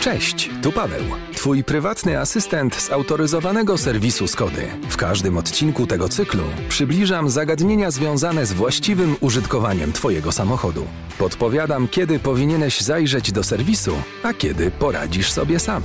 Cześć, 0.00 0.50
tu 0.62 0.72
Paweł, 0.72 1.02
Twój 1.34 1.64
prywatny 1.64 2.20
asystent 2.20 2.74
z 2.74 2.92
autoryzowanego 2.92 3.78
serwisu 3.78 4.26
Skody. 4.28 4.66
W 4.88 4.96
każdym 4.96 5.36
odcinku 5.36 5.86
tego 5.86 6.08
cyklu 6.08 6.42
przybliżam 6.68 7.30
zagadnienia 7.30 7.90
związane 7.90 8.46
z 8.46 8.52
właściwym 8.52 9.16
użytkowaniem 9.20 9.92
Twojego 9.92 10.32
samochodu. 10.32 10.86
Podpowiadam, 11.18 11.88
kiedy 11.88 12.18
powinieneś 12.18 12.80
zajrzeć 12.80 13.32
do 13.32 13.44
serwisu, 13.44 13.92
a 14.22 14.34
kiedy 14.34 14.70
poradzisz 14.70 15.32
sobie 15.32 15.58
sam. 15.58 15.82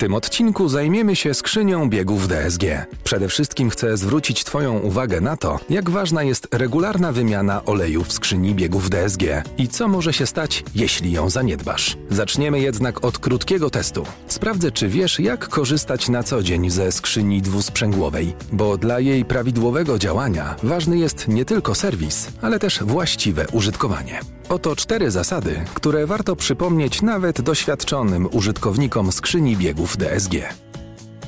Tym 0.00 0.14
odcinku 0.14 0.68
zajmiemy 0.68 1.16
się 1.16 1.34
skrzynią 1.34 1.90
biegów 1.90 2.28
DSG. 2.28 2.62
Przede 3.04 3.28
wszystkim 3.28 3.70
chcę 3.70 3.96
zwrócić 3.96 4.44
Twoją 4.44 4.78
uwagę 4.78 5.20
na 5.20 5.36
to, 5.36 5.58
jak 5.70 5.90
ważna 5.90 6.22
jest 6.22 6.48
regularna 6.54 7.12
wymiana 7.12 7.64
oleju 7.64 8.04
w 8.04 8.12
skrzyni 8.12 8.54
biegów 8.54 8.90
DSG 8.90 9.22
i 9.58 9.68
co 9.68 9.88
może 9.88 10.12
się 10.12 10.26
stać, 10.26 10.64
jeśli 10.74 11.12
ją 11.12 11.30
zaniedbasz. 11.30 11.96
Zaczniemy 12.10 12.60
jednak 12.60 13.04
od 13.04 13.18
krótkiego 13.18 13.70
testu. 13.70 14.06
Sprawdzę, 14.40 14.72
czy 14.72 14.88
wiesz, 14.88 15.20
jak 15.20 15.48
korzystać 15.48 16.08
na 16.08 16.22
co 16.22 16.42
dzień 16.42 16.70
ze 16.70 16.92
skrzyni 16.92 17.42
dwusprzęgłowej, 17.42 18.34
bo 18.52 18.78
dla 18.78 19.00
jej 19.00 19.24
prawidłowego 19.24 19.98
działania 19.98 20.56
ważny 20.62 20.98
jest 20.98 21.28
nie 21.28 21.44
tylko 21.44 21.74
serwis, 21.74 22.28
ale 22.42 22.58
też 22.58 22.82
właściwe 22.82 23.46
użytkowanie. 23.52 24.20
Oto 24.48 24.76
cztery 24.76 25.10
zasady, 25.10 25.64
które 25.74 26.06
warto 26.06 26.36
przypomnieć 26.36 27.02
nawet 27.02 27.40
doświadczonym 27.40 28.28
użytkownikom 28.32 29.12
skrzyni 29.12 29.56
biegów 29.56 29.96
DSG. 29.96 30.34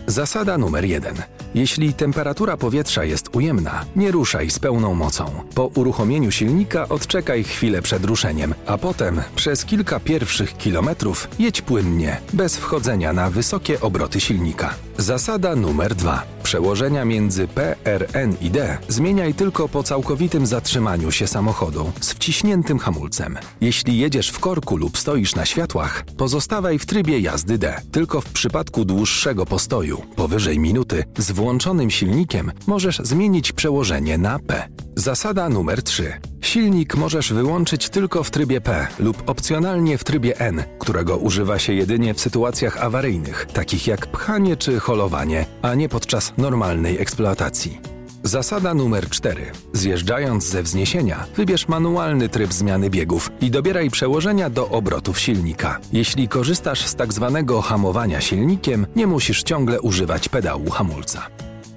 Zasada 0.06 0.58
numer 0.58 0.84
jeden. 0.84 1.14
Jeśli 1.54 1.94
temperatura 1.94 2.56
powietrza 2.56 3.04
jest 3.04 3.36
ujemna, 3.36 3.84
nie 3.96 4.10
ruszaj 4.10 4.50
z 4.50 4.58
pełną 4.58 4.94
mocą. 4.94 5.24
Po 5.54 5.66
uruchomieniu 5.66 6.30
silnika 6.30 6.88
odczekaj 6.88 7.44
chwilę 7.44 7.82
przed 7.82 8.04
ruszeniem, 8.04 8.54
a 8.66 8.78
potem 8.78 9.22
przez 9.36 9.64
kilka 9.64 10.00
pierwszych 10.00 10.56
kilometrów 10.56 11.28
jedź 11.38 11.62
płynnie, 11.62 12.20
bez 12.32 12.56
wchodzenia 12.56 13.12
na 13.12 13.30
wysokie 13.30 13.80
obroty 13.80 14.20
silnika. 14.20 14.74
Zasada 14.98 15.56
numer 15.56 15.94
dwa. 15.94 16.22
Przełożenia 16.42 17.04
między 17.04 17.48
P, 17.48 17.76
R, 17.84 18.08
N 18.12 18.36
i 18.40 18.50
D 18.50 18.78
zmieniaj 18.88 19.34
tylko 19.34 19.68
po 19.68 19.82
całkowitym 19.82 20.46
zatrzymaniu 20.46 21.12
się 21.12 21.26
samochodu 21.26 21.92
z 22.00 22.12
wciśniętym 22.12 22.78
hamulcem. 22.78 23.38
Jeśli 23.60 23.98
jedziesz 23.98 24.28
w 24.30 24.38
korku 24.38 24.76
lub 24.76 24.98
stoisz 24.98 25.34
na 25.34 25.46
światłach, 25.46 26.04
pozostawaj 26.16 26.78
w 26.78 26.86
trybie 26.86 27.20
jazdy 27.20 27.58
D. 27.58 27.80
Tylko 27.92 28.20
w 28.20 28.24
przypadku 28.30 28.84
dłuższego 28.84 29.46
postoju, 29.46 30.02
powyżej 30.16 30.58
minuty, 30.58 31.04
z 31.18 31.32
włączonym 31.42 31.90
silnikiem 31.90 32.52
możesz 32.66 32.98
zmienić 32.98 33.52
przełożenie 33.52 34.18
na 34.18 34.38
P. 34.38 34.68
Zasada 34.96 35.48
numer 35.48 35.82
3. 35.82 36.12
Silnik 36.40 36.96
możesz 36.96 37.32
wyłączyć 37.32 37.88
tylko 37.88 38.24
w 38.24 38.30
trybie 38.30 38.60
P 38.60 38.86
lub 38.98 39.22
opcjonalnie 39.26 39.98
w 39.98 40.04
trybie 40.04 40.40
N, 40.40 40.62
którego 40.78 41.16
używa 41.16 41.58
się 41.58 41.72
jedynie 41.72 42.14
w 42.14 42.20
sytuacjach 42.20 42.84
awaryjnych, 42.84 43.46
takich 43.52 43.86
jak 43.86 44.06
pchanie 44.06 44.56
czy 44.56 44.80
holowanie, 44.80 45.46
a 45.62 45.74
nie 45.74 45.88
podczas 45.88 46.32
normalnej 46.38 47.00
eksploatacji. 47.00 47.91
Zasada 48.24 48.74
numer 48.74 49.08
4. 49.08 49.52
Zjeżdżając 49.72 50.44
ze 50.44 50.62
wzniesienia, 50.62 51.26
wybierz 51.36 51.68
manualny 51.68 52.28
tryb 52.28 52.52
zmiany 52.52 52.90
biegów 52.90 53.30
i 53.40 53.50
dobieraj 53.50 53.90
przełożenia 53.90 54.50
do 54.50 54.68
obrotów 54.68 55.20
silnika. 55.20 55.78
Jeśli 55.92 56.28
korzystasz 56.28 56.86
z 56.86 56.94
tak 56.94 57.12
zwanego 57.12 57.62
hamowania 57.62 58.20
silnikiem, 58.20 58.86
nie 58.96 59.06
musisz 59.06 59.42
ciągle 59.42 59.80
używać 59.80 60.28
pedału 60.28 60.70
hamulca. 60.70 61.26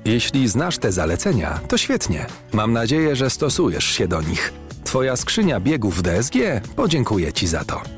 Jeśli 0.05 0.47
znasz 0.47 0.77
te 0.77 0.91
zalecenia, 0.91 1.59
to 1.67 1.77
świetnie. 1.77 2.25
Mam 2.53 2.73
nadzieję, 2.73 3.15
że 3.15 3.29
stosujesz 3.29 3.85
się 3.85 4.07
do 4.07 4.21
nich. 4.21 4.53
Twoja 4.83 5.15
skrzynia 5.15 5.59
biegów 5.59 6.03
DSG 6.03 6.35
podziękuję 6.75 7.33
Ci 7.33 7.47
za 7.47 7.63
to. 7.63 7.94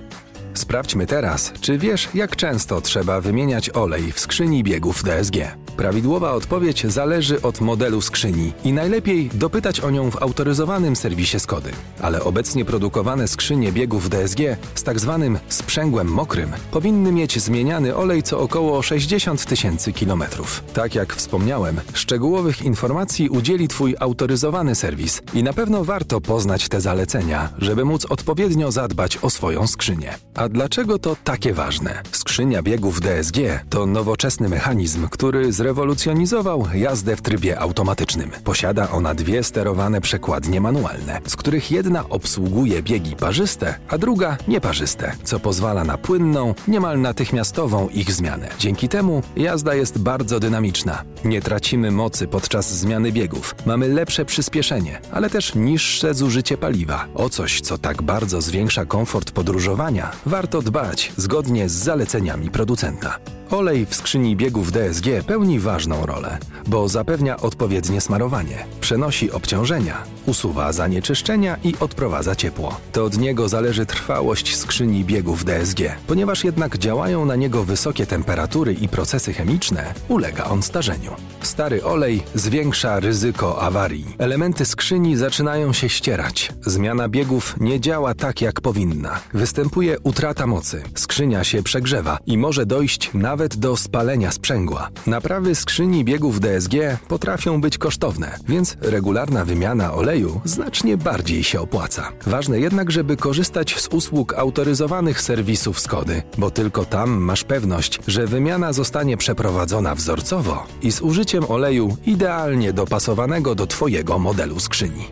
Sprawdźmy 0.57 1.05
teraz, 1.05 1.53
czy 1.61 1.77
wiesz, 1.77 2.09
jak 2.13 2.35
często 2.35 2.81
trzeba 2.81 3.21
wymieniać 3.21 3.69
olej 3.69 4.11
w 4.11 4.19
skrzyni 4.19 4.63
biegów 4.63 5.03
DSG. 5.03 5.35
Prawidłowa 5.77 6.31
odpowiedź 6.31 6.85
zależy 6.87 7.41
od 7.41 7.61
modelu 7.61 8.01
skrzyni 8.01 8.53
i 8.63 8.73
najlepiej 8.73 9.29
dopytać 9.33 9.79
o 9.79 9.91
nią 9.91 10.11
w 10.11 10.21
autoryzowanym 10.21 10.95
serwisie 10.95 11.39
Skody. 11.39 11.71
Ale 12.01 12.23
obecnie 12.23 12.65
produkowane 12.65 13.27
skrzynie 13.27 13.71
biegów 13.71 14.09
DSG 14.09 14.39
z 14.75 14.83
tak 14.83 14.99
zwanym 14.99 15.39
sprzęgłem 15.49 16.07
mokrym 16.07 16.51
powinny 16.71 17.11
mieć 17.11 17.39
zmieniany 17.39 17.95
olej 17.95 18.23
co 18.23 18.39
około 18.39 18.81
60 18.81 19.45
tysięcy 19.45 19.93
kilometrów. 19.93 20.63
Tak 20.73 20.95
jak 20.95 21.13
wspomniałem, 21.13 21.79
szczegółowych 21.93 22.61
informacji 22.61 23.29
udzieli 23.29 23.67
Twój 23.67 23.95
autoryzowany 23.99 24.75
serwis 24.75 25.21
i 25.33 25.43
na 25.43 25.53
pewno 25.53 25.83
warto 25.83 26.21
poznać 26.21 26.69
te 26.69 26.81
zalecenia, 26.81 27.49
żeby 27.57 27.85
móc 27.85 28.05
odpowiednio 28.05 28.71
zadbać 28.71 29.17
o 29.21 29.29
swoją 29.29 29.67
skrzynię. 29.67 30.13
A 30.35 30.46
dlaczego 30.49 30.99
to 30.99 31.15
takie 31.23 31.53
ważne? 31.53 32.01
Skrzynia 32.11 32.61
biegów 32.61 33.01
DSG 33.01 33.37
to 33.69 33.85
nowoczesny 33.85 34.49
mechanizm, 34.49 35.07
który 35.09 35.53
zrewolucjonizował 35.53 36.67
jazdę 36.73 37.15
w 37.15 37.21
trybie 37.21 37.59
automatycznym. 37.59 38.31
Posiada 38.43 38.89
ona 38.89 39.13
dwie 39.15 39.43
sterowane 39.43 40.01
przekładnie 40.01 40.61
manualne, 40.61 41.19
z 41.27 41.35
których 41.35 41.71
jedna 41.71 42.09
obsługuje 42.09 42.83
biegi 42.83 43.15
parzyste, 43.15 43.79
a 43.89 43.97
druga 43.97 44.37
nieparzyste, 44.47 45.11
co 45.23 45.39
pozwala 45.39 45.83
na 45.83 45.97
płynną, 45.97 46.55
niemal 46.67 47.01
natychmiastową 47.01 47.89
ich 47.89 48.11
zmianę. 48.11 48.49
Dzięki 48.59 48.89
temu 48.89 49.21
jazda 49.35 49.75
jest 49.75 49.97
bardzo 49.97 50.39
dynamiczna. 50.39 51.03
Nie 51.25 51.41
tracimy 51.41 51.91
mocy 51.91 52.27
podczas 52.27 52.71
zmiany 52.73 53.11
biegów. 53.11 53.55
Mamy 53.65 53.87
lepsze 53.87 54.25
przyspieszenie, 54.25 55.01
ale 55.11 55.29
też 55.29 55.55
niższe 55.55 56.13
zużycie 56.13 56.57
paliwa. 56.57 57.07
O 57.15 57.29
coś, 57.29 57.61
co 57.61 57.77
tak 57.77 58.01
bardzo 58.01 58.41
zwiększa 58.41 58.85
komfort 58.85 59.31
podróżowania, 59.31 60.11
warto 60.37 60.61
dbać 60.61 61.11
zgodnie 61.17 61.69
z 61.69 61.73
zaleceniami 61.73 62.51
producenta. 62.51 63.36
Olej 63.51 63.85
w 63.85 63.95
skrzyni 63.95 64.35
biegów 64.35 64.71
DSG 64.71 65.05
pełni 65.27 65.59
ważną 65.59 66.05
rolę, 66.05 66.37
bo 66.67 66.89
zapewnia 66.89 67.37
odpowiednie 67.37 68.01
smarowanie, 68.01 68.65
przenosi 68.81 69.31
obciążenia, 69.31 70.03
usuwa 70.25 70.73
zanieczyszczenia 70.73 71.57
i 71.63 71.73
odprowadza 71.79 72.35
ciepło. 72.35 72.79
To 72.91 73.03
od 73.03 73.17
niego 73.17 73.49
zależy 73.49 73.85
trwałość 73.85 74.57
skrzyni 74.57 75.05
biegów 75.05 75.45
DSG. 75.45 75.79
Ponieważ 76.07 76.43
jednak 76.43 76.77
działają 76.77 77.25
na 77.25 77.35
niego 77.35 77.63
wysokie 77.63 78.05
temperatury 78.05 78.73
i 78.73 78.87
procesy 78.87 79.33
chemiczne, 79.33 79.93
ulega 80.07 80.43
on 80.43 80.63
starzeniu. 80.63 81.15
Stary 81.41 81.83
olej 81.83 82.23
zwiększa 82.35 82.99
ryzyko 82.99 83.61
awarii. 83.61 84.15
Elementy 84.17 84.65
skrzyni 84.65 85.17
zaczynają 85.17 85.73
się 85.73 85.89
ścierać. 85.89 86.51
Zmiana 86.61 87.09
biegów 87.09 87.55
nie 87.59 87.79
działa 87.79 88.13
tak 88.13 88.41
jak 88.41 88.61
powinna. 88.61 89.19
Występuje 89.33 89.99
utrata 89.99 90.47
mocy. 90.47 90.83
Skrzynia 90.95 91.43
się 91.43 91.63
przegrzewa 91.63 92.17
i 92.25 92.37
może 92.37 92.65
dojść 92.65 93.09
nawet 93.37 93.57
do 93.57 93.77
spalenia 93.77 94.31
sprzęgła. 94.31 94.89
Naprawy 95.07 95.55
skrzyni 95.55 96.05
biegów 96.05 96.39
DSG 96.39 96.73
potrafią 97.07 97.61
być 97.61 97.77
kosztowne, 97.77 98.39
więc 98.47 98.77
regularna 98.81 99.45
wymiana 99.45 99.93
oleju 99.93 100.41
znacznie 100.45 100.97
bardziej 100.97 101.43
się 101.43 101.61
opłaca. 101.61 102.11
Ważne 102.25 102.59
jednak, 102.59 102.91
żeby 102.91 103.17
korzystać 103.17 103.81
z 103.81 103.87
usług 103.87 104.33
autoryzowanych 104.33 105.21
serwisów 105.21 105.79
Skody, 105.79 106.21
bo 106.37 106.51
tylko 106.51 106.85
tam 106.85 107.09
masz 107.09 107.43
pewność, 107.43 107.99
że 108.07 108.27
wymiana 108.27 108.73
zostanie 108.73 109.17
przeprowadzona 109.17 109.95
wzorcowo 109.95 110.65
i 110.81 110.91
z 110.91 111.01
użyciem 111.01 111.43
oleju 111.47 111.97
idealnie 112.05 112.73
dopasowanego 112.73 113.55
do 113.55 113.67
Twojego 113.67 114.19
modelu 114.19 114.59
skrzyni. 114.59 115.07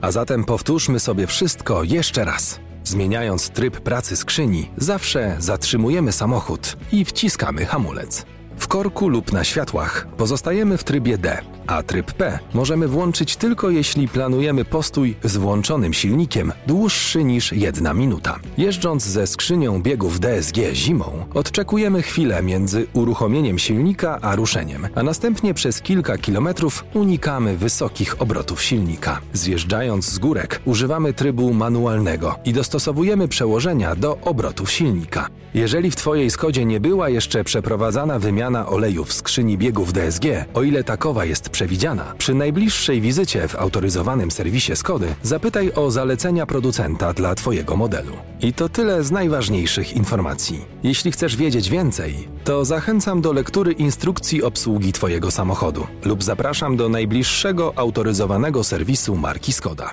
A 0.00 0.12
zatem 0.12 0.44
powtórzmy 0.44 1.00
sobie 1.00 1.26
wszystko 1.26 1.82
jeszcze 1.82 2.24
raz. 2.24 2.60
Zmieniając 2.84 3.50
tryb 3.50 3.80
pracy 3.80 4.16
skrzyni, 4.16 4.70
zawsze 4.76 5.36
zatrzymujemy 5.38 6.12
samochód 6.12 6.76
i 6.92 7.04
wciskamy 7.04 7.66
hamulec. 7.66 8.26
W 8.58 8.68
korku 8.68 9.08
lub 9.08 9.32
na 9.32 9.44
światłach 9.44 10.06
pozostajemy 10.16 10.78
w 10.78 10.84
trybie 10.84 11.18
D, 11.18 11.38
a 11.66 11.82
tryb 11.82 12.12
P 12.12 12.38
możemy 12.54 12.88
włączyć 12.88 13.36
tylko 13.36 13.70
jeśli 13.70 14.08
planujemy 14.08 14.64
postój 14.64 15.16
z 15.24 15.36
włączonym 15.36 15.94
silnikiem 15.94 16.52
dłuższy 16.66 17.24
niż 17.24 17.52
jedna 17.52 17.94
minuta. 17.94 18.38
Jeżdżąc 18.58 19.04
ze 19.04 19.26
skrzynią 19.26 19.82
biegów 19.82 20.20
DSG 20.20 20.56
zimą, 20.72 21.26
odczekujemy 21.34 22.02
chwilę 22.02 22.42
między 22.42 22.86
uruchomieniem 22.92 23.58
silnika 23.58 24.18
a 24.22 24.36
ruszeniem, 24.36 24.88
a 24.94 25.02
następnie 25.02 25.54
przez 25.54 25.80
kilka 25.80 26.18
kilometrów 26.18 26.84
unikamy 26.94 27.56
wysokich 27.56 28.22
obrotów 28.22 28.62
silnika. 28.62 29.20
Zjeżdżając 29.32 30.10
z 30.10 30.18
górek, 30.18 30.60
używamy 30.64 31.12
trybu 31.12 31.54
manualnego 31.54 32.38
i 32.44 32.52
dostosowujemy 32.52 33.28
przełożenia 33.28 33.96
do 33.96 34.18
obrotów 34.22 34.70
silnika. 34.70 35.28
Jeżeli 35.54 35.90
w 35.90 35.96
Twojej 35.96 36.30
Skodzie 36.30 36.64
nie 36.64 36.80
była 36.80 37.08
jeszcze 37.08 37.44
przeprowadzana 37.44 38.18
wymiana 38.18 38.66
oleju 38.66 39.04
w 39.04 39.12
skrzyni 39.12 39.58
biegów 39.58 39.92
DSG, 39.92 40.24
o 40.54 40.62
ile 40.62 40.84
takowa 40.84 41.24
jest 41.24 41.50
przewidziana, 41.54 42.14
przy 42.18 42.34
najbliższej 42.34 43.00
wizycie 43.00 43.48
w 43.48 43.56
autoryzowanym 43.56 44.30
serwisie 44.30 44.76
Skody 44.76 45.14
zapytaj 45.22 45.72
o 45.72 45.90
zalecenia 45.90 46.46
producenta 46.46 47.12
dla 47.12 47.34
Twojego 47.34 47.76
modelu. 47.76 48.12
I 48.40 48.52
to 48.52 48.68
tyle 48.68 49.04
z 49.04 49.10
najważniejszych 49.10 49.96
informacji. 49.96 50.64
Jeśli 50.82 51.12
chcesz 51.12 51.36
wiedzieć 51.36 51.70
więcej, 51.70 52.28
to 52.44 52.64
zachęcam 52.64 53.20
do 53.20 53.32
lektury 53.32 53.72
instrukcji 53.72 54.42
obsługi 54.42 54.92
Twojego 54.92 55.30
samochodu 55.30 55.86
lub 56.04 56.22
zapraszam 56.22 56.76
do 56.76 56.88
najbliższego 56.88 57.72
autoryzowanego 57.76 58.64
serwisu 58.64 59.16
marki 59.16 59.52
Skoda. 59.52 59.90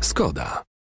Skoda. 0.00 0.71